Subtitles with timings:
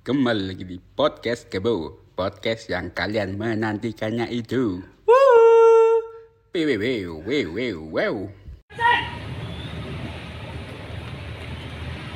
[0.00, 4.80] Kembali lagi di podcast Kebo, podcast yang kalian menantikannya itu.
[5.04, 6.00] Wew,
[6.56, 8.14] wew, wew, wew, wew.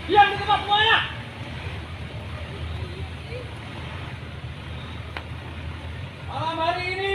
[0.08, 0.98] Diam di tempat semuanya.
[6.24, 7.14] Malam hari ini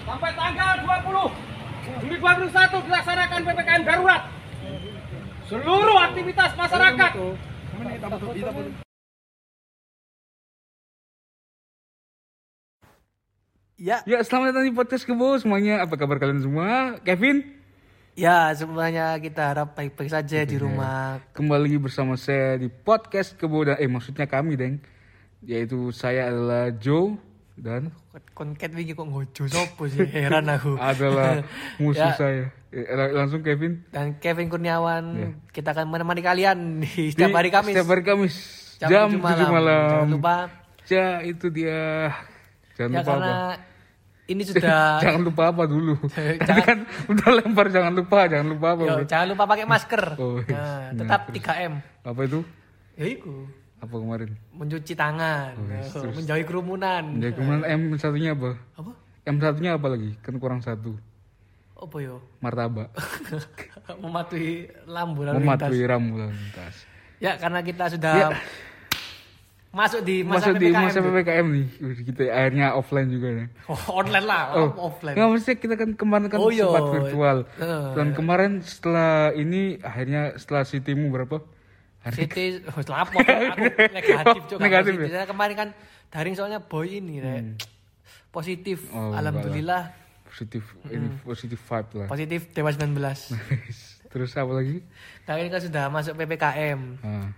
[0.00, 4.22] sampai tanggal 20 Juli 2021 dilaksanakan PPKM darurat.
[5.44, 7.12] Seluruh aktivitas masyarakat
[13.76, 15.84] Ya, Ya, selamat datang di podcast Kebo semuanya.
[15.84, 16.96] Apa kabar kalian semua?
[17.04, 17.44] Kevin,
[18.16, 21.20] ya semuanya kita harap baik-baik saja di rumah.
[21.36, 24.80] kembali lagi bersama saya di podcast Kebo dan eh maksudnya kami, Deng.
[25.44, 27.20] Yaitu saya adalah Joe
[27.52, 27.92] dan
[28.32, 30.08] Konket wingi kok ngojo sopo sih?
[30.08, 30.80] Heran aku.
[30.80, 31.44] adalah
[31.76, 32.16] musuh Ya.
[32.16, 32.44] saya.
[32.72, 33.84] Eh, lang- langsung Kevin.
[33.92, 35.28] Dan Kevin Kurniawan, Ya.
[35.52, 37.76] kita akan menemani kalian di setiap Di- hari Kamis.
[37.76, 38.34] Setiap hari Kamis
[38.80, 40.08] jam, 7 malam.
[40.08, 40.36] Jangan lupa.
[40.88, 42.08] Ya, itu dia.
[42.76, 43.54] Jangan Ya lupa karena apa?
[44.26, 45.94] ini sudah jangan lupa apa dulu.
[46.06, 48.82] Tadi Jangan- kan udah lempar jangan lupa, jangan lupa apa.
[48.82, 49.04] Yo, bro?
[49.06, 50.02] jangan lupa pakai masker.
[50.16, 50.54] Oh, iya.
[50.54, 51.72] Nah, tetap 3M.
[52.02, 52.40] Apa itu?
[52.94, 53.36] Ya iku.
[53.76, 54.30] Apa kemarin?
[54.50, 56.16] Mencuci tangan, yes, Oh, terus.
[56.16, 57.04] menjauhi kerumunan.
[57.14, 58.56] Ya, kemudian M satunya apa?
[58.74, 58.90] Apa?
[59.26, 60.16] M satunya apa lagi?
[60.18, 60.96] Kan kurang satu.
[61.74, 62.24] Apa yo?
[62.40, 62.88] Martabak.
[63.94, 65.44] Mematuhi lampu lalu lintas.
[65.44, 66.74] Mematuhi rambu lalu lintas.
[67.16, 68.28] Ya karena kita sudah Ya.
[69.76, 70.80] Masuk di masa Masuk di PPKM.
[70.80, 71.04] masa tuh.
[71.06, 71.66] PPKM nih.
[71.78, 73.44] Wih, Kita akhirnya offline juga ya.
[73.66, 75.12] Oh, online lah, Oh, offline.
[75.12, 76.64] Nggak, maksudnya kita kan kemarin kan Oh, iya.
[76.64, 77.36] sempat virtual.
[77.54, 77.90] Eh.
[77.92, 81.44] Dan kemarin setelah ini akhirnya setelah city-mu berapa?
[82.00, 83.64] Hari City, oh, lapor aku
[83.98, 84.58] negatif cok.
[84.58, 85.26] Negatif ya?
[85.26, 85.68] Kemarin kan
[86.08, 87.60] daring soalnya boy ini Rek.
[88.28, 88.88] Positif.
[88.90, 89.92] Oh, Alhamdulillah
[90.26, 92.06] positif ini positif vibe lah.
[92.06, 92.92] positif Dewa 19.
[94.12, 94.84] Terus apa lagi?
[95.22, 97.32] Kali ini kan sudah masuk PPKM Ah,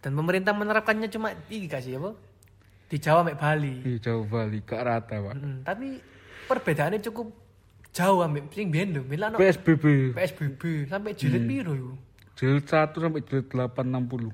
[0.00, 2.10] dan pemerintah menerapkannya cuma ini kasih apa?
[2.90, 3.74] Di Jawa sampai Bali.
[3.86, 5.34] iya jauh Bali ke rata, Pak.
[5.36, 6.00] Mm, tapi
[6.48, 7.30] perbedaannya cukup
[7.92, 9.02] jauh ambek sing biyen lho.
[9.06, 10.16] Mila no PSBB.
[10.16, 11.94] PSBB sampai jilid piro yo?
[12.34, 14.32] Jilid 1 sampai jilid 860.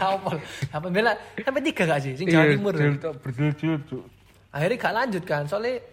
[0.00, 0.30] apa
[0.72, 4.04] apa bela sampai tiga gak sih sing Jawa Iya, Timur jilid berjilid-jilid, Cuk.
[4.50, 5.84] akhirnya gak lanjut kan soalnya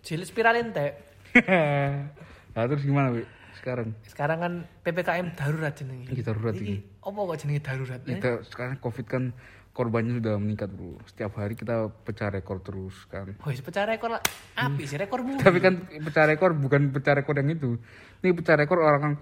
[0.00, 0.96] jilid spiral entek
[2.56, 3.22] nah, terus gimana, Wi?
[3.60, 8.08] Sekarang sekarang kan ppkm darurat jenenge Iki darurat Iki apa kok jenenge darurat eh?
[8.10, 9.24] kita sekarang covid kan
[9.70, 14.22] korbannya sudah meningkat bro setiap hari kita pecah rekor terus kan Wih, pecah rekor lah.
[14.56, 15.38] Api sih rekormu.
[15.38, 17.78] tapi kan pecah rekor bukan pecah rekor yang itu
[18.18, 19.12] ini pecah rekor orang kan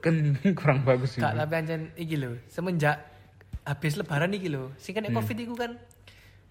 [0.00, 0.14] kan
[0.58, 2.98] kurang bagus sih tapi anjen iki lho, semenjak
[3.62, 5.16] habis lebaran iki lho, sing kena Hmm.
[5.16, 5.76] covid iku kan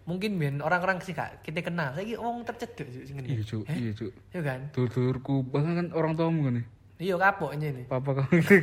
[0.06, 1.94] mungkin ben orang-orang sih gak kita kenal.
[1.94, 4.60] Saiki wong tercedek sih iya cuk Eh, iya cuk Iya kan?
[4.72, 6.66] dulurku bahkan kan orang tuamu kan nih
[7.00, 7.88] Iya kapok ini.
[7.88, 8.60] papa kamu gitu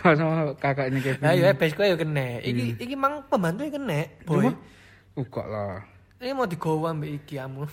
[0.00, 2.40] Papa sama kakaknya Kevin Nah, iya besok ya kena.
[2.40, 4.48] Iki iki mang pembantu kena, boy.
[5.12, 5.84] Buka lah
[6.18, 7.68] Ini mau digowo ambek iki kamu.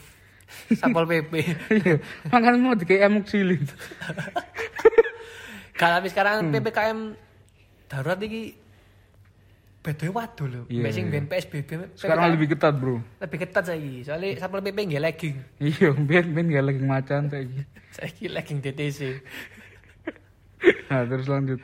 [0.75, 1.33] Sapol PP.
[1.87, 1.95] iya
[2.27, 3.63] makan mau di emuk silin
[5.79, 6.51] Kalau tapi sekarang Hmm.
[6.51, 6.99] PPKM
[7.87, 8.59] darurat iki
[9.81, 10.61] bedoe waduh lho.
[10.67, 11.13] Iya, Mbek sing iya.
[11.15, 14.03] ben PSBB sekarang lebih ketat bro lebih ketat saiki.
[14.03, 15.35] Soalnya Sapol PP nggih legging.
[15.63, 17.47] iya ben ben gak lagi macan kayak
[17.89, 18.99] Saiki legging DTC.
[20.91, 21.59] Nah terus lanjut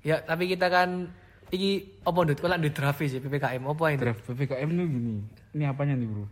[0.00, 1.12] Ya, tapi kita kan
[1.48, 4.00] iki apa ndut kok lak ndut draft sih PPKM apa ini?
[4.00, 5.12] draft ppkm itu gini
[5.52, 6.24] ini apanya nih bro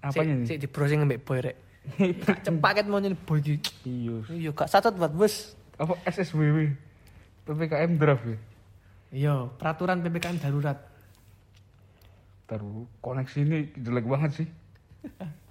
[0.00, 1.56] apanya nih Sik di browsing ambek boy rek.
[2.42, 3.60] Cepaket mau nyene boy iki.
[3.84, 5.52] iya Iya, gak satut buat bus.
[5.76, 6.72] apa SSWW
[7.44, 8.38] ppkm draft ya
[9.08, 10.78] Iya, peraturan PPKM darurat.
[12.44, 14.48] taruh koneksi ini jelek banget sih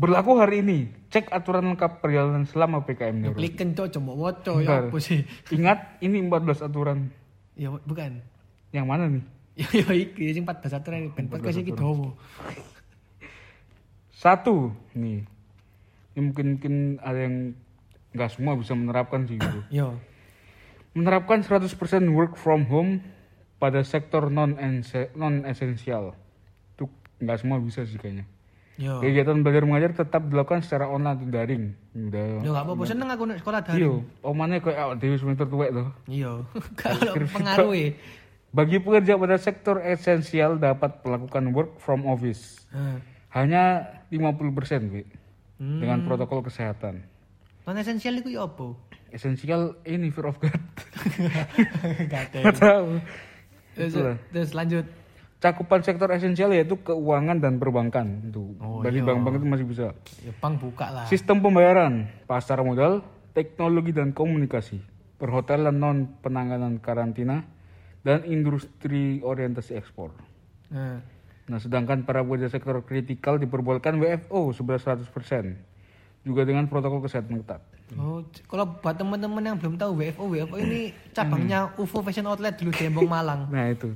[0.00, 0.88] berlaku hari ini.
[1.12, 5.20] Cek aturan lengkap perjalanan selama ppkm darurat Klik kencok coba woco ya apa sih?
[5.56, 7.12] ingat ini 14 aturan.
[7.52, 8.24] Ya bukan.
[8.72, 9.24] yang mana nih?
[9.60, 12.16] Ya ya iki sing 14 aturan ben podcast iki dawa.
[14.16, 15.28] satu nih.
[16.16, 16.74] Ini mungkin mungkin
[17.04, 17.36] ada yang
[18.16, 19.60] nggak semua bisa menerapkan sih gitu.
[19.68, 20.00] Yo.
[20.90, 21.70] menerapkan 100%
[22.10, 22.98] work from home
[23.62, 24.58] pada sektor non
[25.14, 26.18] non esensial
[26.74, 26.90] itu
[27.22, 28.26] nggak semua bisa sih kayaknya
[28.80, 28.96] Yo.
[28.98, 33.28] kegiatan belajar mengajar tetap dilakukan secara online atau daring udah Yo gak apa-apa seneng aku
[33.28, 33.76] nek sekolah daring.
[33.76, 33.92] iyo
[34.22, 36.32] omannya kayak awak dewi semester tua tuh Iya.
[36.80, 37.76] Kalau pengaruh
[38.50, 42.98] bagi pekerja pada sektor esensial dapat melakukan work from office Heeh.
[43.30, 43.62] hanya
[44.08, 44.48] 50%
[44.88, 45.04] Wi,
[45.54, 45.76] Hmm.
[45.76, 47.04] dengan protokol kesehatan
[47.62, 48.72] Non esensial iku ya apa?
[49.10, 50.56] esensial ini fear of God
[52.10, 52.96] Gak tahu
[54.30, 54.88] terus lanjut.
[55.40, 59.08] Cakupan sektor esensial yaitu keuangan dan perbankan itu Oh, bagi iya.
[59.08, 59.86] bank-bank itu masih bisa
[60.20, 61.04] Ya bang buka lah.
[61.08, 63.00] sistem pembayaran pasar modal
[63.32, 64.84] teknologi dan komunikasi
[65.16, 67.44] perhotelan non penanganan karantina
[68.00, 70.12] dan industri orientasi ekspor.
[70.68, 71.00] Nah,
[71.44, 75.58] Nah, sedangkan para pekerja sektor kritikal diperbolehkan WFO sebelas 100%.
[76.22, 77.58] Juga dengan protokol kesehatan ketat.
[77.98, 82.70] Oh, kalau buat teman-teman yang belum tahu WFO, WFO ini cabangnya UFO Fashion Outlet dulu
[82.70, 83.50] di Embong Malang.
[83.50, 83.90] Nah, itu.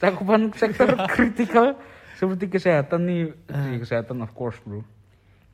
[0.00, 1.76] Cakupan sektor kritikal
[2.20, 4.84] seperti kesehatan nih, Di kesehatan of course, Bro.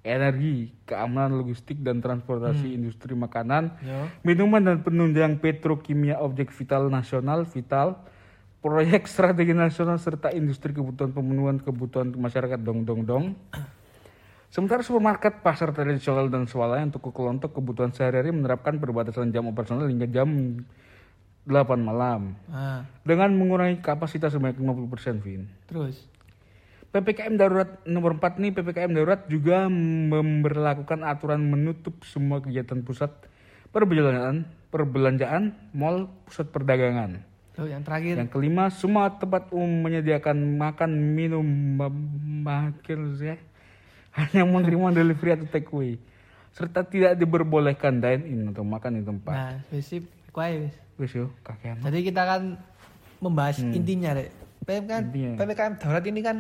[0.07, 4.07] Energi, keamanan logistik dan transportasi industri makanan, Ya.
[4.23, 7.99] minuman dan penunjang petrokimia objek vital nasional, vital,
[8.63, 13.25] proyek strategi nasional serta industri kebutuhan pemenuhan kebutuhan masyarakat dong dong dong.
[14.55, 20.07] Sementara supermarket, pasar tradisional dan swalayan untuk kelontok kebutuhan sehari-hari menerapkan perbatasan jam operasional hingga
[20.07, 20.31] jam
[21.47, 25.47] 8 malam Nah, dengan mengurangi kapasitas sebanyak 50% Vin.
[25.71, 26.11] terus.
[26.91, 33.13] PPKM darurat nomor 4 nih PPKM darurat juga memberlakukan aturan menutup semua kegiatan pusat
[33.69, 37.21] perbelanjaan, perbelanjaan, mal, pusat perdagangan.
[37.53, 38.17] Tuh, yang terakhir.
[38.17, 41.45] Yang kelima, semua tempat umum menyediakan makan, minum,
[42.45, 43.37] makan ya,
[44.17, 46.01] hanya menerima delivery atau take away.
[46.57, 49.37] Serta tidak diperbolehkan dine in atau makan di tempat.
[49.37, 51.13] Nah, spesifik kuai wis.
[51.13, 51.81] Yo, kakean.
[51.81, 52.43] Jadi kita akan
[53.21, 54.47] membahas intinya, Rek.
[54.67, 55.33] PPKM, Intinya.
[55.39, 56.37] PPKM darurat ini kan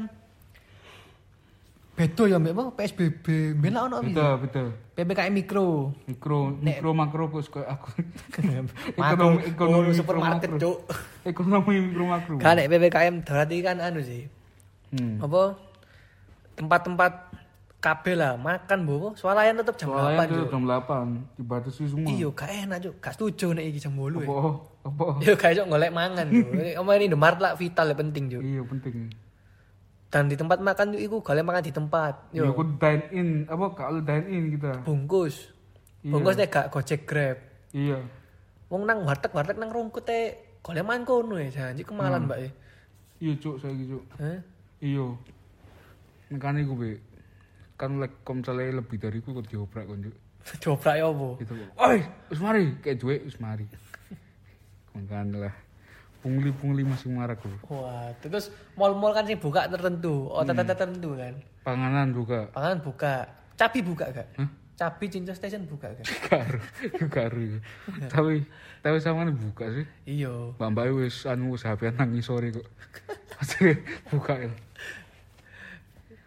[1.96, 4.66] beda ya mbak PSBB bela ono Betul, betul.
[4.92, 5.96] PPKM mikro.
[6.04, 7.88] Mikro, mikro makro kok aku.
[9.00, 10.60] Ekonomi, ekonomi oh, supermarket, makro.
[10.60, 10.78] Cuk.
[11.24, 12.34] Ekonomi mikro makro.
[12.36, 14.28] Kan nek PPKM darurat ini kan anu sih.
[14.92, 15.24] Hmm.
[15.24, 15.56] Apa
[16.56, 17.25] tempat-tempat
[17.76, 20.50] kabel lah makan bu swalayan tetep jam Soalnya 8 itu Cuk.
[20.50, 22.08] jam 8 dibatasi semua.
[22.08, 22.94] Iya, gak enak cuk.
[22.98, 24.20] Gak setuju nek iki jam 8 Apa?
[24.20, 24.30] ya.
[24.82, 25.06] Apa?
[25.20, 26.26] Iya, gak iso golek mangan.
[26.80, 28.42] Oma ini Indomaret lah vital ya penting cuk.
[28.42, 28.94] Iya penting.
[30.06, 32.14] Dan di tempat makan iku golek makan di tempat.
[32.30, 34.82] Ya Yo, aku dine in, apa kalau dine in kita.
[34.82, 35.52] bungkus.
[36.00, 36.12] Iya.
[36.12, 37.38] Bungkus nek gak Gojek Grab.
[37.70, 38.00] Iya.
[38.66, 40.20] Wong nang warteg-warteg nang rungkut e
[40.58, 42.26] golek mangan kono ya janji kemalan Hmm.
[42.26, 42.48] mbak e.
[43.20, 44.02] Iya cuk saya gitu.
[44.16, 44.40] Hah?
[44.78, 45.06] Iya.
[46.28, 46.90] Makanya gue be.
[47.76, 50.16] Kan lek kom misalnya lebih dari gue kok diobrak kan cuk.
[50.64, 51.28] Dobrak ya apa?
[51.42, 51.54] Gitu.
[51.76, 51.98] Oi,
[52.30, 53.66] wis mari kayak duwe wis mari.
[54.94, 55.54] Makanya lah.
[56.24, 57.54] Pungli-pungli masih marah gue.
[57.70, 60.58] Wah, terus mall-mall kan sih buka tertentu, oh Hmm.
[60.58, 61.34] tertentu kan.
[61.62, 62.50] Panganan juga.
[62.50, 63.30] Pangan buka.
[63.54, 64.26] Cabi buka gak?
[64.34, 64.48] Hah?
[64.76, 66.02] Cabi Cinca Station buka gak?
[66.26, 66.58] Karu,
[67.08, 67.62] karu.
[68.10, 68.42] Tapi
[68.82, 69.86] tapi sama nih buka sih.
[70.04, 70.52] Iya.
[70.58, 72.66] Mbak Mbak wis anu HP nangis sore kok.
[73.38, 73.72] Pasti
[74.10, 74.50] buka ya.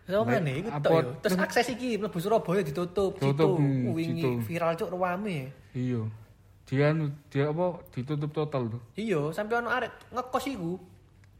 [0.09, 1.09] So mana iku tok yo.
[1.21, 3.47] Terus akses iki mlebu Surabaya ditutup, Tutup, situ.
[3.61, 5.53] hmm, Wingi viral cuk ruame.
[5.77, 6.01] Iya.
[6.65, 8.81] Dia anu dia apa ditutup total tuh.
[8.97, 10.81] Iya, sampai ono arek ngekos iku.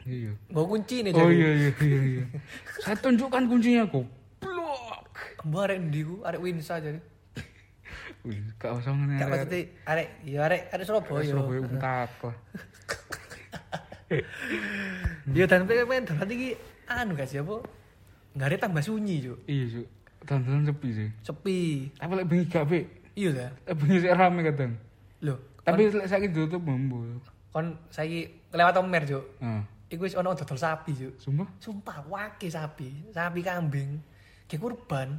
[0.06, 0.38] Iya.
[0.54, 2.24] Nggo kunci nih Oh iya iya iya iya.
[2.86, 4.06] Saya tunjukkan kuncinya kok.
[4.38, 5.01] Blok.
[5.50, 6.15] Mbak arek ndi ku?
[6.22, 7.01] Arek Winsa jadi.
[8.30, 9.18] Wih, gak usah ngene.
[9.18, 11.25] Gak maksudnya arek ya arek arek Surabaya.
[11.25, 12.36] Surabaya untak lah.
[15.30, 16.57] Iya dan pengen darat iki
[16.89, 17.62] anu gak sih apa?
[18.33, 19.39] Nggak ada tambah sunyi cuk.
[19.45, 19.87] Iya, Cuk.
[20.19, 21.09] Dandanan sepi sih.
[21.23, 21.57] Sepi.
[21.95, 22.79] Tapi lek bengi gak be.
[23.15, 23.47] Iya ta?
[23.65, 24.71] Lek bengi sik rame kadang.
[25.23, 27.17] Loh, Tapi lek saiki ditutup mambu.
[27.49, 29.25] kon saiki lewat Omer cuk.
[29.41, 31.13] Nah, Iku wis ono dodol sapi cuk.
[31.17, 33.97] sumpah Sumpah wake sapi, sapi kambing.
[34.45, 35.09] Kayak kurban.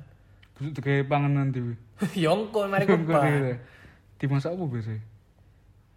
[0.54, 1.74] busuk digawe panganan dhewe.
[2.24, 3.56] Yongko mari Kok kurban.
[4.20, 5.00] Dimasak apa biasanya?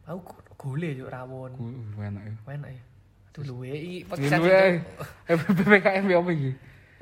[0.10, 0.20] Aku
[0.58, 1.52] gole cuk rawon.
[2.00, 2.34] Enak ya.
[2.50, 2.82] Enak ya.
[3.34, 4.42] Aduh luwe iki podcast
[5.26, 6.52] eh PPKM ya apa iki?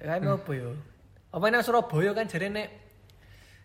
[0.01, 0.74] Ya apa yo?
[1.29, 2.67] Apa nang Surabaya kan jare nek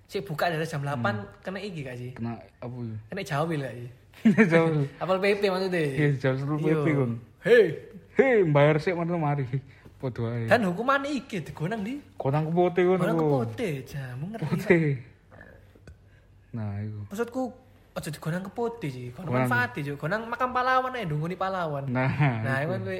[0.06, 1.02] sik buka dari jam 8
[1.42, 2.10] kena iki gak sih?
[2.12, 2.96] Kena apa ya?
[3.08, 3.88] Kena jawil gak sih?
[4.52, 4.84] Jauh.
[4.96, 5.80] Apal PP maksudnya.
[5.82, 6.72] Iya, jauh seru Iya.
[6.74, 7.12] PP kon.
[7.42, 7.64] Hei,
[8.14, 9.44] Hei, bayar sik mana mari.
[9.96, 10.44] Podo ae.
[10.44, 13.00] dan hukuman iki digonang di Konang kepote ngono.
[13.00, 14.44] Gonang kepote, jamu ngerti.
[14.44, 14.78] Pote.
[16.52, 17.00] Nah, iku.
[17.08, 17.42] Maksudku
[17.92, 19.48] aja digonang kepote sih, gonang Gonang.
[19.48, 21.88] manfaat sih, gonang makam pahlawan ae ndungoni pahlawan.
[21.88, 22.12] Nah,
[22.44, 22.98] Nah, itu kan kowe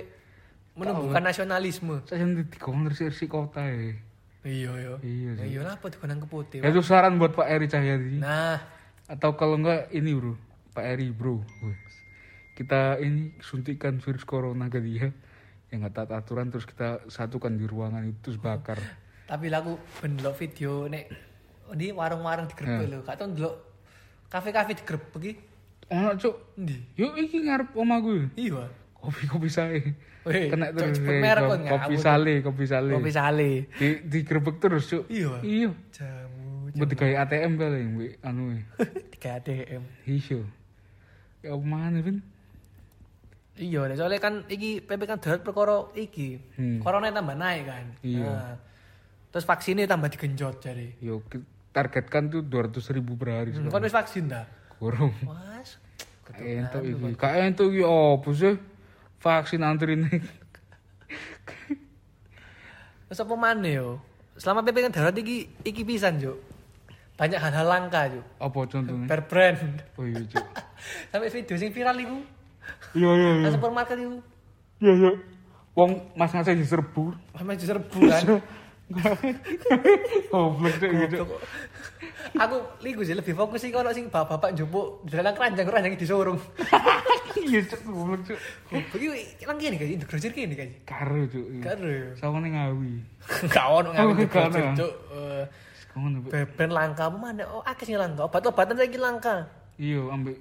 [0.76, 2.04] menumbuhkan nasionalisme.
[2.04, 3.96] saya sendiri digongan resik kota ya.
[4.46, 4.94] Iya, iya.
[5.00, 5.48] Iya Ya sih.
[5.50, 6.60] iya apa digonang kepote.
[6.60, 8.16] Ya itu saran buat Pak Eri Cahyadi.
[8.16, 8.60] Nah,
[9.06, 10.34] Atau kalau enggak ini bro,
[10.70, 11.38] Pak Eri bro.
[12.52, 15.10] Kita ini suntikan virus corona ke dia.
[15.68, 18.78] Yang nggak taat aturan terus kita satukan di ruangan itu terus bakar.
[19.26, 21.10] tapi lagu ben ndelok video nek
[21.74, 22.92] di warung-warung digerebek Hmm.
[22.92, 23.54] lho, gak tau ndelok
[24.28, 25.32] kafe-kafe digerebek iki.
[25.88, 26.34] Oh cuk,
[26.94, 28.30] yuk iki ngarep oma gue.
[28.36, 28.70] Iya.
[29.06, 29.78] Kopi-kopi saya.
[30.26, 30.98] Weh, Kena terus.
[30.98, 32.02] cepet eh, merek ko- kon, kopi ngawur.
[32.02, 32.92] sale, kopi sale.
[32.92, 33.50] Kopi sale.
[33.72, 35.06] Di digerebek terus cuk.
[35.06, 35.32] Iya.
[35.40, 35.70] Iya.
[35.94, 36.74] Jamu.
[36.74, 38.58] Buat digawe ATM kali mbek anu e.
[39.14, 39.82] Tiga ATM.
[40.04, 40.40] Iya.
[41.40, 42.18] Ya mana Vin?
[43.56, 46.36] Iya, soalnya kan iki PPKM darurat perkara iki.
[46.58, 46.82] Hmm.
[46.82, 47.86] Corona tambah naik kan.
[48.02, 48.26] Iya.
[48.26, 48.54] Nah,
[49.30, 50.92] terus vaksinnya tambah digenjot jadi.
[51.00, 51.24] Yo
[51.72, 53.50] targetkan tuh 200 ribu per hari.
[53.54, 54.44] Hmm, kan vaksin dah.
[54.76, 55.14] Kurang.
[55.24, 55.80] Mas.
[56.36, 57.16] Entuk iki.
[57.16, 58.58] Kayak entuk iki opo sih?
[59.20, 60.22] Vaksin antrine.
[63.06, 64.00] Terus apa mana yo?
[64.36, 66.36] Selama PPKM darurat iki iki pisan, Juk.
[67.16, 68.26] Banyak hal-hal langka, Juk.
[68.36, 69.06] Apa contohnya?
[69.08, 69.58] Per brand.
[69.96, 70.20] Oh iya.
[71.10, 72.18] Sampai video sing viral iku.
[72.92, 73.44] Iya iya iya.
[73.48, 74.18] Nang supermarket iku.
[74.84, 75.12] Iya iya.
[75.76, 77.16] Wong mas ngasih diserbu.
[77.36, 78.40] Sampai justru bulan.
[80.32, 81.18] Goblok Cuk gitu.
[82.38, 86.38] Aku liku sih lebih fokus sih kalau sing bapak-bapak njupuk dalam keranjang keranjang disorong.
[87.36, 88.38] Iya Cuk, goblok Cuk.
[88.96, 90.54] Iki lang kene guys, integrasi kene.
[90.88, 91.46] Karo Cuk.
[91.60, 92.16] Karo.
[92.16, 92.92] Sawane ngawi.
[93.54, 94.92] Gak ono Oh, ngawi integrasi, Cuk.
[95.12, 95.44] Eh,
[95.96, 96.32] Pak.
[96.32, 97.44] Beben langka apa mana?
[97.52, 98.24] Oh, akeh sing langka.
[98.28, 99.46] Obat-obatan saiki langka.
[99.76, 100.36] Iya, ambek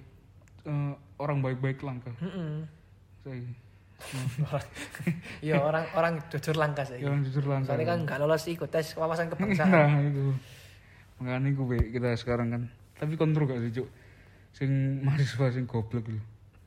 [0.66, 2.12] eh, orang baik-baik langka.
[2.24, 2.64] Heeh.
[3.24, 3.65] Saya.
[5.40, 7.04] Iya, orang orang jujur langka saiki.
[7.04, 7.74] Yang jujur langka.
[7.74, 9.70] Soalnya kan gak lolos ikut tes wawasan kebangsaan.
[9.70, 10.36] Nah, itu.
[11.20, 12.62] Makanya gue kita sekarang kan.
[12.96, 13.88] Tapi kontrol gak sih, Cuk?
[14.52, 14.70] Sing
[15.02, 16.20] mahasiswa sing goblok lho.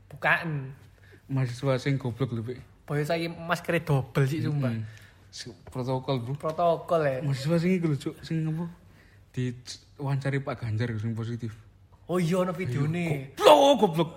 [0.08, 0.73] Bukan.
[1.28, 2.61] Mahasiswa sing goblok lho, Be.
[2.85, 4.73] Boyo saiki masker double sih sumpah.
[4.73, 4.85] Hmm.
[5.28, 6.35] Si- Protokol, Bro.
[6.37, 7.18] Protokol ya.
[7.20, 8.64] Mahasiswa sing lho, Cuk, sing apa?
[9.28, 9.52] Di
[9.97, 11.52] wawancari Pak Ganjar sing positif.
[12.08, 13.37] Oh iya ono videone.
[13.37, 13.78] Goblok, goblok.
[13.78, 14.11] Goblok.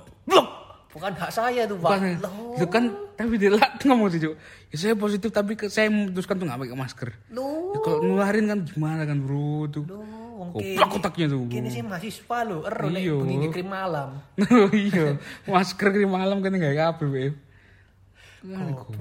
[0.92, 1.88] Bukan hak saya tuh, Pak.
[1.90, 2.56] Bukan, Loh.
[2.60, 2.84] itu kan
[3.16, 3.50] tapi dia
[3.86, 4.20] ngomong sih.
[4.20, 4.32] Ya
[4.76, 7.10] saya positif tapi ke, saya memutuskan tuh gak pakai masker.
[7.32, 7.72] Loh.
[7.72, 9.72] Ya, kalau nularin kan gimana kan, Bro?
[9.72, 9.84] Tuh.
[9.86, 10.04] Loh,
[10.36, 11.44] wong Goblok kene- otaknya tuh.
[11.48, 13.16] Kene sih mahasiswa lho, ero nek Iya.
[13.16, 14.10] bengi krim malam.
[14.76, 17.24] Iya, masker krim malam kan enggak kabeh, Be.
[17.24, 17.51] Goblok,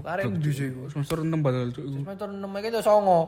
[0.04, 0.92] arek ndi sih iku?
[0.92, 1.84] Semester 6 padahal, Cuk.
[1.88, 3.20] Semester 6 iki to songo.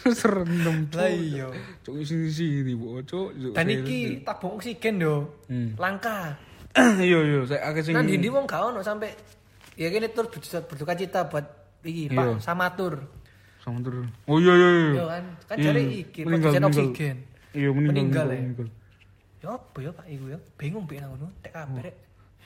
[0.00, 0.96] Semester 6.
[0.96, 1.46] Lah iya.
[1.84, 3.04] Cuk sini sini, Bu.
[3.04, 3.52] Cuk.
[3.52, 5.28] Dan iki tabung oksigen yo.
[5.76, 6.40] Langka.
[6.72, 9.12] Iya, iya, saya akeh sing Nah, di wong gak ono sampai
[9.76, 11.44] ya kene tur berduka, cita buat
[11.84, 12.08] iki.
[12.08, 13.20] Pak Samatur.
[13.62, 14.10] sama terus.
[14.26, 14.90] Oh iya iya iya.
[14.90, 16.66] Yo kan, kan jare iki produsen meninggal.
[16.66, 17.16] oksigen.
[17.54, 18.26] Iya, meninggal.
[18.26, 18.68] Meninggal.
[19.38, 20.38] Ya apa ya Pak iku ya?
[20.58, 21.94] Bingung piye nang ngono, tek kabeh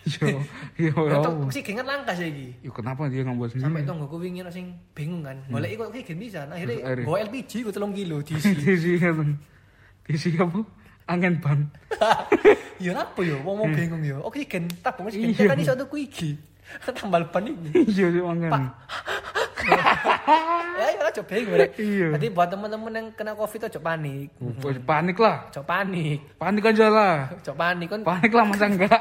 [0.96, 1.34] Allah.
[1.42, 2.54] oksigen kan langka saiki.
[2.62, 3.86] Ya kenapa dia nggak buat Sampai sendiri?
[3.86, 5.34] tonggoku wingi sing bingung kan.
[5.46, 6.46] Golek iku oksigen bisa.
[6.46, 7.06] Akhirnya Terus akhirnya?
[7.06, 8.50] bawa LPG ku 3 kilo diisi.
[8.54, 9.28] Diisi kan.
[10.02, 10.60] Diisi apa?
[11.06, 11.60] Angin ban.
[12.76, 14.20] Ya apa ya, wong mau bingung ya.
[14.20, 15.48] Oksigen tabung oksigen Iya.
[15.48, 16.36] kan iso tuku iki.
[16.92, 17.72] Tambal ban iki.
[17.88, 18.52] Iya sih angin.
[20.76, 21.56] Ya ya aja bingung.
[21.72, 22.06] Iya.
[22.14, 24.28] Jadi buat teman-teman yang kena Covid aja panik.
[24.38, 24.52] Oh,
[24.84, 25.48] Panik lah.
[25.48, 26.20] Aja panik.
[26.36, 27.16] Panik aja lah.
[27.32, 29.00] Aja panik kan Panik lah masa enggak?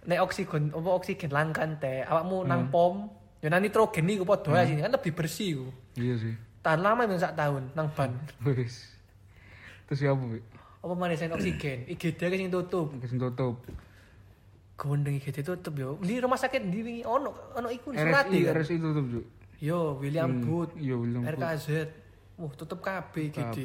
[0.00, 2.48] Nek oksigen apa oksigen langkan teh awakmu Hmm.
[2.48, 2.94] nang pom
[3.38, 5.66] ya nang nitrogen iku padha ae sini kan lebih bersih iku.
[5.94, 6.34] Iya sih.
[6.60, 8.12] Tahan lama itu sak tahun nang ban.
[8.46, 8.92] Wis.
[9.84, 10.40] Terus siapa, Bi?
[10.80, 11.84] Apa mana sen oksigen?
[11.92, 12.92] IGD ke sing tutup.
[12.96, 13.64] Kasih tutup.
[14.76, 15.96] Gondeng IGD tutup yo.
[15.98, 18.52] Di rumah sakit di wingi ono ono iku surat RSI, kan.
[18.56, 19.26] RSI tutup, Juk.
[19.58, 20.72] Yo William Hmm, Booth.
[20.74, 21.20] iya, William.
[21.22, 21.68] RKZ.
[22.36, 23.58] Wah, tutup kabeh IGD.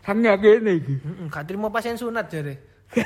[0.00, 0.94] Kan nggak gini iki.
[1.28, 2.60] Gak terima pasien sunat jare.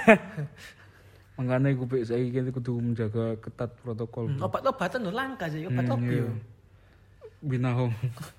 [1.35, 4.31] Makanya gue saya kini kudu menjaga ketat protokol.
[4.31, 6.27] Hmm, Obat-obatan lho langka sih, obat Hmm, opo iya.
[7.45, 7.93] Binahong.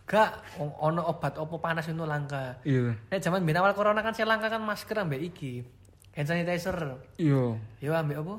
[0.07, 0.31] Gak
[0.79, 2.55] ono obat opo panas itu langka.
[2.63, 2.95] Iya.
[3.11, 5.61] Nek zaman ben awal corona kan saya langka kan masker ambek iki.
[6.15, 6.95] Hand sanitizer.
[7.19, 7.59] Iya.
[7.83, 8.35] Yo ambek apa?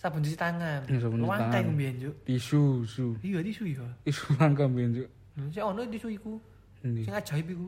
[0.00, 0.80] Sabun cuci tangan.
[0.84, 1.62] Iya, sabun cuci Langka tangan.
[1.62, 2.14] iku mbiyen, Juk.
[2.24, 3.06] Tisu, tisu.
[3.20, 3.86] Iya tisu ya.
[4.02, 5.08] Tisu langka ben, Juk.
[5.36, 6.32] Hmm, Sik ono tisu iku.
[6.80, 7.66] Sing ajaib iku.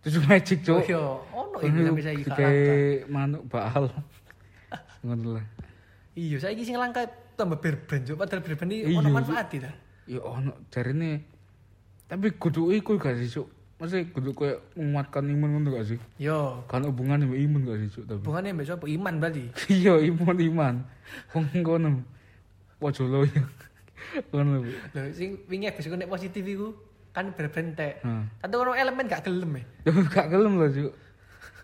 [0.00, 0.80] Tisu magic, Oh Cuk.
[0.86, 1.02] iya,
[1.32, 2.36] ono iku sampe saiki langka.
[2.38, 3.84] Kayak manuk bakal.
[5.04, 5.44] Ngono lah.
[6.18, 7.06] Iya, saiki sing langka
[7.38, 8.20] tambah berben, Juk.
[8.20, 9.72] Padahal iki Iya, ono manfaat ta.
[10.04, 11.24] Ya ono jarine.
[12.10, 13.30] Tapi kudu iku gak sih.
[13.80, 15.98] Maksudnya kudu kayak menguatkan imun ngono gak sih?
[16.20, 18.04] Yo, Kan hubungannya sama imun gak sih, Cuk?
[18.04, 18.20] Tapi.
[18.20, 18.84] hubungannya mbek sapa?
[18.84, 19.44] Iman berarti.
[19.80, 20.74] Iya, imun iman.
[21.32, 21.88] Wong ngono.
[22.82, 23.44] Wajolo ya.
[24.32, 24.36] Bu.
[24.36, 26.76] Lho, sing wingi besok nek positif iku
[27.14, 28.02] kan berben tek.
[28.04, 28.26] Nah.
[28.42, 29.64] Tapi ono elemen gak gelem.
[29.86, 30.92] Ya gak gelem lah, Cuk.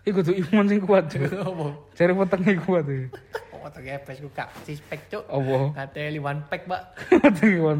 [0.07, 1.27] Iku tuh imun sing kuat, Cuk.
[1.27, 1.65] Apa?
[1.91, 3.11] Cari wetenge kuat ya.
[3.51, 5.27] Oh, tak gepes ku gak sispek, Cuk.
[5.27, 5.75] Apa?
[5.75, 6.81] Ngateli one pack, Pak.
[7.27, 7.77] Wetenge kuat.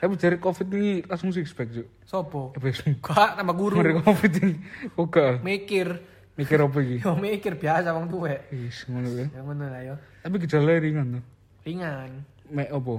[0.00, 1.84] Tapi dari covid ini langsung six pack, Cuk.
[2.08, 2.56] Sopo?
[2.56, 3.76] Habis Gak nama guru.
[3.76, 4.56] dari covid ini.
[4.96, 5.44] Oke.
[5.44, 6.00] Mikir.
[6.40, 7.04] Mikir apa iki?
[7.04, 8.48] Yo mikir biasa wong tuwek.
[8.48, 9.28] Wis ngono ya.
[9.28, 9.94] Ya ngono lah yo.
[10.24, 11.24] Tapi gejala ringan tuh.
[11.68, 12.24] Ringan.
[12.48, 12.94] Mek apa?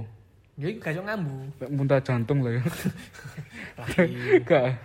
[0.54, 1.50] Ya iku gak ngambu.
[1.58, 2.62] Mek muntah jantung lah ya.
[4.46, 4.78] Gak.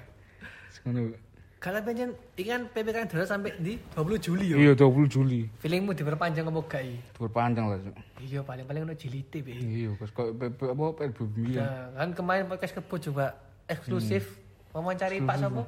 [0.90, 1.14] Ngono.
[1.58, 4.58] Kalau penjen ikan PPKM darurat sampai di 20 Juli yo.
[4.62, 5.50] Iya 20 Juli.
[5.58, 7.02] Feelingmu diperpanjang apa gak i?
[7.18, 7.78] Berpanjang lah.
[8.22, 9.58] Iya paling-paling ono jilite be.
[9.58, 11.66] Iya, pas kok PP apa PBB ya.
[11.66, 13.34] Nah, kan kemarin podcast kebo coba
[13.66, 14.38] eksklusif
[14.70, 15.66] wawancari Pak Sopo.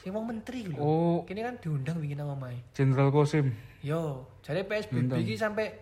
[0.00, 0.80] Sing wong menteri lho.
[0.80, 1.16] Oh.
[1.28, 2.56] Kini kan diundang bikin nama Mai.
[2.72, 3.52] Jenderal Kosim.
[3.84, 5.76] Yo, jadi PSBB ini sampai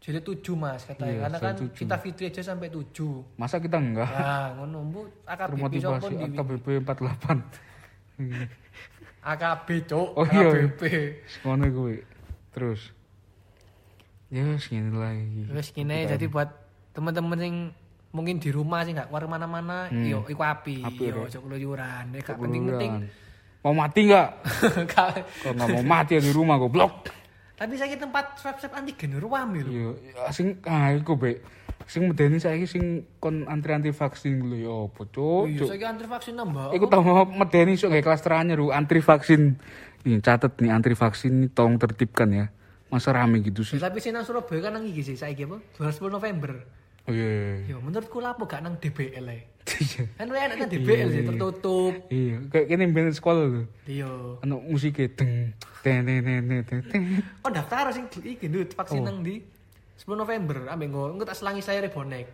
[0.00, 1.12] jilid 7 Mas katanya.
[1.12, 1.80] Iya, Karena kan jilid tujuh.
[1.84, 3.36] kita fitri aja sampai 7.
[3.36, 4.08] Masa kita enggak?
[4.08, 7.75] Nah, ngono Bu, AKBP sopo di AKBP 48.
[8.16, 8.48] Iya.
[9.22, 10.46] AKB cuk, Oh, iya.
[10.46, 10.82] AKBP.
[11.42, 11.96] Ngono kuwi.
[12.50, 12.80] Terus.
[14.26, 15.42] Ya wis ngene iki.
[15.50, 16.50] Wis kene jadi buat
[16.90, 17.56] teman-teman yang
[18.10, 20.88] mungkin di rumah sih nggak keluar mana-mana, yo iku api, Hmm.
[20.88, 22.92] Api, yo ojo keluyuran, ya gak penting-penting.
[23.60, 24.28] Mau mati nggak?
[24.88, 27.12] Gak- Kalau nggak mau mati ya di rumah goblok.
[27.56, 29.70] Tapi saya tempat swab swab antigen ruame lho.
[29.70, 31.40] Iya, ya, sing ah iku be.
[31.86, 35.46] Sing medeni saiki sing kon antri-antri vaksin lho ya apa, Cuk?
[35.46, 35.68] Iya, Cuk.
[35.70, 36.74] saya antri vaksin nambah.
[36.74, 39.54] Iku tau mau medeni sok gawe kelas teranyar lu antri vaksin.
[40.02, 42.46] Ini catet nih antri vaksin ini tolong tertibkan ya.
[42.90, 43.78] Masa rame gitu sih.
[43.78, 45.62] Tapi sih nang Surabaya kan nang iki sih saiki apa?
[45.78, 46.58] 20 November.
[47.06, 47.62] Oh iya.
[47.62, 49.46] iya, Yo menurutku lapo gak nang DBL ae.
[49.66, 50.02] Iya.
[50.18, 51.94] Kan enak nang DBL sih tertutup.
[52.10, 53.62] Iya, kayak kene ben sekolah lho.
[53.86, 54.10] Iya.
[54.42, 55.54] Ana musiknya deng
[55.86, 56.22] ten ten
[56.66, 57.02] ten ten.
[57.42, 59.06] Kok daftar sing iki ndut vaksin Oh.
[59.06, 59.38] nang di
[59.96, 62.28] 10 November ambek engko engko tak selangi saya rebonek.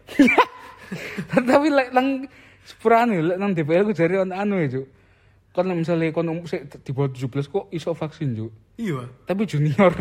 [1.50, 2.26] Tapi lek nang
[2.66, 4.86] sepurane lek nang DPL ku jare ono anu ya, Cuk.
[5.52, 8.52] Kon misale kon sik di bawah 17 kok iso vaksin, Cuk.
[8.80, 9.04] Iya.
[9.28, 9.92] Tapi junior.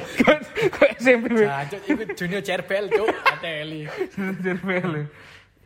[0.74, 1.44] kok SMP.
[1.44, 3.82] Jancuk iku junior CRBL cuk, ateli.
[4.40, 4.92] DPL.
[4.96, 5.04] ya.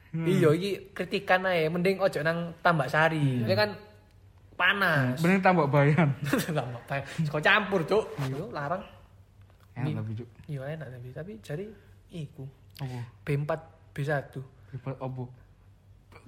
[0.08, 3.44] Iya iki kritikan ae mending ojo nang Tambak Sari.
[3.44, 3.76] Ini kan
[4.56, 5.20] panas.
[5.20, 6.16] Bener tambah bayan.
[6.56, 7.02] Tambak bae.
[7.28, 8.04] Kok campur cuk.
[8.26, 8.82] Iya larang.
[9.84, 10.28] Enak tapi, Cuk.
[10.48, 11.66] Iya enak tapi tapi jari
[12.14, 12.44] iku
[12.78, 13.00] Apa?
[13.26, 13.50] B4
[13.94, 14.34] B1.
[14.68, 15.22] Ribet apa?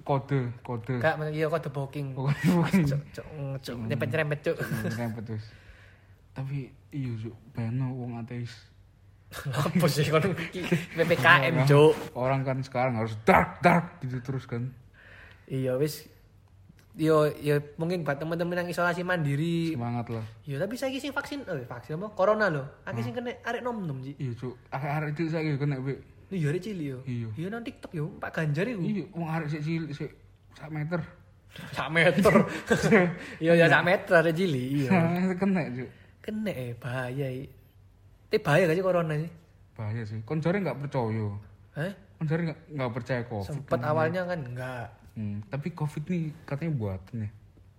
[0.01, 0.97] Kode, kode.
[0.99, 2.11] Gak iya kode booking.
[2.11, 2.85] Kode booking.
[2.89, 3.25] Cuk cuk
[3.63, 4.57] cuk nyempet-nyempet cuk.
[4.97, 5.45] Rempet terus.
[6.31, 8.51] Tapi iya, Cuk, beno wong ateis.
[9.55, 10.67] Apa sih iki
[10.99, 11.93] PPKM cuk.
[12.19, 14.75] Orang kan sekarang harus dark dark gitu terus kan.
[15.47, 16.10] Iya wis
[16.99, 19.79] Yo, yo mungkin buat teman-teman yang isolasi mandiri.
[19.79, 20.25] Semangat lah.
[20.43, 22.11] Yo, tapi saya sing vaksin, eh vaksin apa?
[22.11, 22.67] Corona loh.
[22.83, 24.11] Akeh sing kena arek nom-nom sih.
[24.19, 24.55] Iya, Cuk.
[24.75, 26.03] Arek-arek itu saiki kena be.
[26.27, 26.99] Iya, arek cilik yo.
[27.07, 27.27] Iya.
[27.39, 28.83] Iya nang TikTok yo, Pak Ganjar iku.
[28.83, 30.11] Iya, wong arek sik cilik sik
[30.51, 30.99] sak meter.
[31.75, 32.31] Sak meter.
[33.43, 34.67] Iya, ya sak meter arek cilik.
[34.83, 34.89] Iya.
[35.41, 35.89] Kena, Cuk.
[36.19, 37.27] Kena eh bahaya.
[38.27, 39.31] Tapi bahaya gak sih corona sih?
[39.79, 40.19] Bahaya sih.
[40.27, 41.27] Kon jare enggak percaya.
[41.75, 41.91] Hah?
[42.19, 43.43] Kon jare enggak enggak percaya kok.
[43.47, 44.87] Sempet awalnya kan enggak.
[45.11, 47.29] Hmm, tapi Covid nih katanya buatan ya.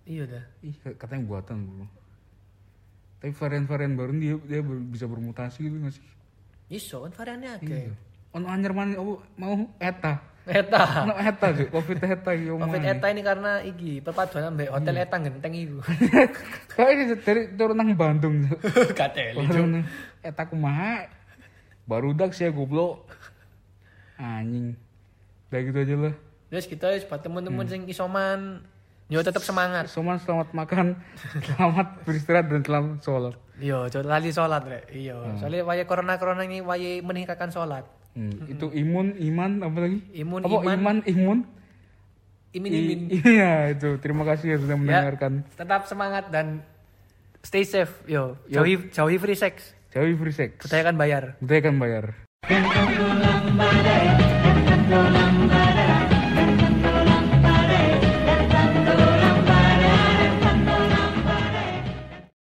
[0.03, 0.43] Iya dah.
[0.61, 1.87] Ih, katanya buatan bro.
[3.23, 6.05] Tapi varian-varian baru dia dia bisa bermutasi gitu nggak sih?
[6.67, 7.89] Iso kan variannya akeh.
[7.89, 7.93] Iya.
[8.35, 10.19] Ono anyar mana oh, mau eta.
[10.43, 11.07] Eta.
[11.07, 12.59] Ono eta sih, Covid eta yo.
[12.59, 15.79] Covid eta ini karena iki perpaduan ambek hotel eta genteng iku.
[16.75, 18.43] Kayak ini dari turun nang Bandung.
[18.99, 19.47] Kateli.
[20.19, 21.07] Eta kumaha?
[21.87, 23.07] Baru dak sih goblok.
[24.19, 24.75] Anjing.
[25.47, 26.15] Udah gitu aja lah.
[26.53, 28.61] Terus kita wis buat temen-temen sing isoman
[29.09, 29.89] yo tetap semangat.
[29.89, 30.93] Soman selamat makan,
[31.49, 33.33] selamat beristirahat dan selamat sholat.
[33.57, 34.85] Iya, jangan lali sholat rek.
[34.93, 37.89] Iya, soalnya waya corona corona ini waya meningkatkan sholat.
[38.13, 39.97] Hmm, Itu imun, iman, apa lagi?
[40.13, 40.77] Imun, apa, iman.
[40.77, 41.39] iman, imun.
[42.53, 42.99] Imin I- imin.
[43.25, 43.89] Iya itu.
[43.97, 45.41] Terima kasih ya sudah mendengarkan.
[45.57, 46.61] Tetap semangat dan
[47.41, 47.89] stay safe.
[48.05, 48.61] Yo, Yo.
[48.61, 49.73] jauhi jauhi free sex.
[49.89, 50.61] Jauhi free sex.
[50.61, 51.23] Budaya kan bayar.
[51.41, 52.05] Budaya kan bayar.